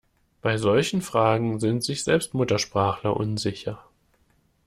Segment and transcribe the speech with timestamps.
[0.41, 3.83] Bei solchen Fragen sind sich selbst Muttersprachler unsicher.